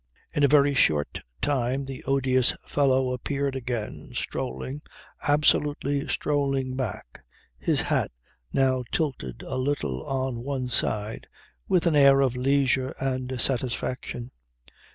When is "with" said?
11.67-11.85